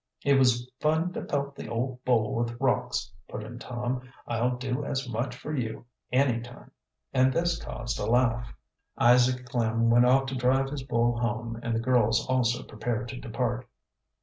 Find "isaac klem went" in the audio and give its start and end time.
8.97-10.05